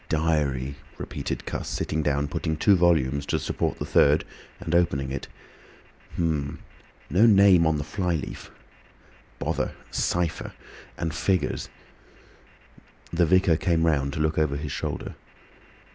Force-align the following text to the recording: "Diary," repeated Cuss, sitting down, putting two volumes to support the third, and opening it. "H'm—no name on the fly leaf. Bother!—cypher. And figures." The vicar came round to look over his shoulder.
"Diary," 0.09 0.77
repeated 0.97 1.45
Cuss, 1.45 1.69
sitting 1.69 2.01
down, 2.01 2.27
putting 2.27 2.57
two 2.57 2.75
volumes 2.75 3.23
to 3.27 3.37
support 3.37 3.77
the 3.77 3.85
third, 3.85 4.25
and 4.59 4.73
opening 4.73 5.11
it. 5.11 5.27
"H'm—no 6.15 7.25
name 7.27 7.67
on 7.67 7.77
the 7.77 7.83
fly 7.83 8.15
leaf. 8.15 8.49
Bother!—cypher. 9.37 10.53
And 10.97 11.13
figures." 11.13 11.69
The 13.13 13.27
vicar 13.27 13.55
came 13.57 13.85
round 13.85 14.13
to 14.13 14.19
look 14.19 14.39
over 14.39 14.57
his 14.57 14.71
shoulder. 14.71 15.13